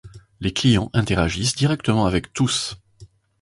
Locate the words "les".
0.39-0.51